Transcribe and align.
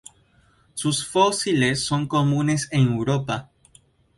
Sus 0.73 1.05
fósiles 1.07 1.85
son 1.85 2.07
comunes 2.07 2.67
en 2.71 2.87
Europa. 2.93 3.51